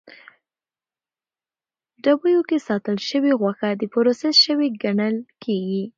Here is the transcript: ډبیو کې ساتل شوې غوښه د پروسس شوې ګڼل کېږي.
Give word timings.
ډبیو 2.03 2.41
کې 2.49 2.57
ساتل 2.67 2.97
شوې 3.09 3.31
غوښه 3.39 3.69
د 3.79 3.81
پروسس 3.93 4.35
شوې 4.45 4.67
ګڼل 4.83 5.15
کېږي. 5.43 5.83